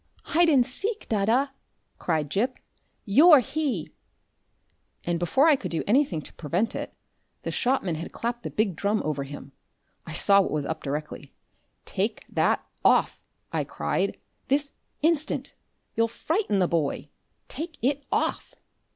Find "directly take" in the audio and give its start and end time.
10.81-12.23